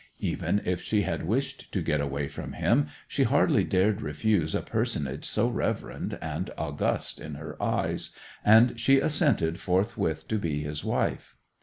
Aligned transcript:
Even 0.19 0.63
if 0.65 0.81
she 0.81 1.03
had 1.03 1.27
wished 1.27 1.71
to 1.71 1.79
get 1.79 2.01
away 2.01 2.27
from 2.27 2.53
him 2.53 2.87
she 3.07 3.21
hardly 3.21 3.63
dared 3.63 4.01
refuse 4.01 4.55
a 4.55 4.61
personage 4.63 5.25
so 5.25 5.47
reverend 5.47 6.17
and 6.23 6.49
august 6.57 7.21
in 7.21 7.35
her 7.35 7.55
eyes, 7.61 8.09
and 8.43 8.79
she 8.79 8.97
assented 8.99 9.59
forthwith 9.59 10.27
to 10.27 10.39
be 10.39 10.63
his 10.63 10.83
wife. 10.83 11.37